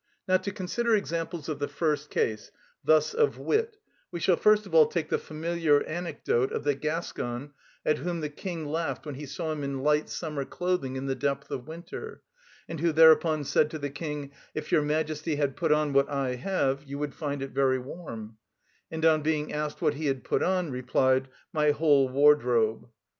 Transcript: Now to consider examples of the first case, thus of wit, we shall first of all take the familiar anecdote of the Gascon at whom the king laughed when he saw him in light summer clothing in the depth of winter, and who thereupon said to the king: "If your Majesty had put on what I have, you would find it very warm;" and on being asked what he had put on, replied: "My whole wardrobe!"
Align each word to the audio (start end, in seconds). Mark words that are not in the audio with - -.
Now 0.27 0.37
to 0.37 0.51
consider 0.51 0.95
examples 0.95 1.47
of 1.47 1.59
the 1.59 1.67
first 1.67 2.09
case, 2.09 2.49
thus 2.83 3.13
of 3.13 3.37
wit, 3.37 3.77
we 4.11 4.19
shall 4.19 4.35
first 4.35 4.65
of 4.65 4.73
all 4.73 4.87
take 4.87 5.09
the 5.09 5.19
familiar 5.19 5.83
anecdote 5.83 6.51
of 6.51 6.63
the 6.63 6.73
Gascon 6.73 7.53
at 7.85 7.99
whom 7.99 8.21
the 8.21 8.29
king 8.29 8.65
laughed 8.65 9.05
when 9.05 9.13
he 9.13 9.27
saw 9.27 9.51
him 9.51 9.63
in 9.63 9.83
light 9.83 10.09
summer 10.09 10.43
clothing 10.43 10.95
in 10.95 11.05
the 11.05 11.13
depth 11.13 11.51
of 11.51 11.67
winter, 11.67 12.23
and 12.67 12.79
who 12.79 12.91
thereupon 12.91 13.43
said 13.43 13.69
to 13.69 13.77
the 13.77 13.91
king: 13.91 14.31
"If 14.55 14.71
your 14.71 14.81
Majesty 14.81 15.35
had 15.35 15.55
put 15.55 15.71
on 15.71 15.93
what 15.93 16.09
I 16.09 16.33
have, 16.33 16.83
you 16.85 16.97
would 16.97 17.13
find 17.13 17.43
it 17.43 17.51
very 17.51 17.77
warm;" 17.77 18.37
and 18.89 19.05
on 19.05 19.21
being 19.21 19.53
asked 19.53 19.83
what 19.83 19.93
he 19.93 20.07
had 20.07 20.23
put 20.23 20.41
on, 20.41 20.71
replied: 20.71 21.27
"My 21.53 21.69
whole 21.69 22.09
wardrobe!" 22.09 22.89